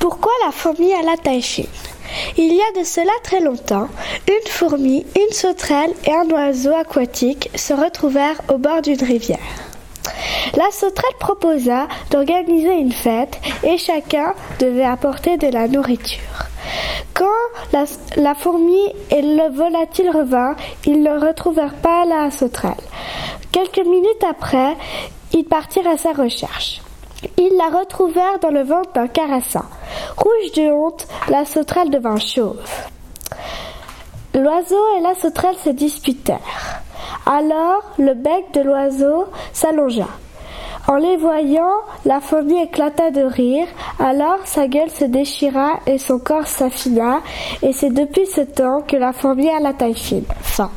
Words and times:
Pourquoi 0.00 0.32
la 0.44 0.50
fourmi 0.50 0.92
a 0.94 1.02
la 1.02 1.16
taille 1.16 1.68
Il 2.36 2.54
y 2.54 2.60
a 2.60 2.80
de 2.80 2.84
cela 2.84 3.12
très 3.22 3.40
longtemps, 3.40 3.86
une 4.26 4.50
fourmi, 4.50 5.04
une 5.14 5.34
sauterelle 5.34 5.92
et 6.06 6.12
un 6.12 6.28
oiseau 6.30 6.74
aquatique 6.74 7.50
se 7.54 7.74
retrouvèrent 7.74 8.40
au 8.48 8.56
bord 8.56 8.80
d'une 8.80 9.02
rivière. 9.04 9.38
La 10.56 10.70
sauterelle 10.72 11.18
proposa 11.20 11.86
d'organiser 12.10 12.74
une 12.74 12.92
fête 12.92 13.38
et 13.62 13.76
chacun 13.76 14.34
devait 14.58 14.84
apporter 14.84 15.36
de 15.36 15.48
la 15.48 15.68
nourriture. 15.68 16.48
Quand 17.14 17.26
la, 18.16 18.34
fourmi 18.34 18.80
et 19.10 19.20
le 19.20 19.54
volatile 19.54 20.10
revinrent, 20.10 20.56
ils 20.86 21.02
ne 21.02 21.18
retrouvèrent 21.18 21.74
pas 21.74 22.06
la 22.06 22.30
sauterelle. 22.30 22.72
Quelques 23.52 23.86
minutes 23.86 24.24
après, 24.28 24.76
ils 25.34 25.44
partirent 25.44 25.88
à 25.88 25.98
sa 25.98 26.12
recherche. 26.12 26.80
Ils 27.36 27.54
la 27.58 27.78
retrouvèrent 27.78 28.38
dans 28.40 28.50
le 28.50 28.62
ventre 28.62 28.92
d'un 28.94 29.08
carassin. 29.08 29.66
Rouge 30.16 30.52
de 30.56 30.70
honte, 30.70 31.06
la 31.28 31.44
sauterelle 31.44 31.90
devint 31.90 32.18
chauve. 32.18 32.58
L'oiseau 34.34 34.82
et 34.98 35.00
la 35.00 35.14
sauterelle 35.14 35.56
se 35.62 35.70
disputèrent. 35.70 36.82
Alors 37.26 37.82
le 37.98 38.14
bec 38.14 38.52
de 38.54 38.60
l'oiseau 38.60 39.26
s'allongea. 39.52 40.08
En 40.88 40.96
les 40.96 41.16
voyant, 41.16 41.82
la 42.04 42.20
fourmi 42.20 42.60
éclata 42.62 43.10
de 43.10 43.22
rire, 43.22 43.66
alors 43.98 44.38
sa 44.44 44.66
gueule 44.66 44.90
se 44.90 45.04
déchira 45.04 45.78
et 45.86 45.98
son 45.98 46.18
corps 46.18 46.46
s'affina, 46.46 47.20
et 47.62 47.72
c'est 47.72 47.90
depuis 47.90 48.26
ce 48.26 48.40
temps 48.40 48.80
que 48.80 48.96
la 48.96 49.12
fourmi 49.12 49.48
a 49.50 49.60
la 49.60 49.72
taille 49.72 49.94
fine. 49.94 50.24
Fin. 50.40 50.70